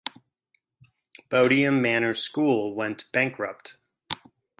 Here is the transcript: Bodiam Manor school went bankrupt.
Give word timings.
Bodiam 1.29 1.79
Manor 1.79 2.15
school 2.15 2.73
went 2.73 3.05
bankrupt. 3.11 3.77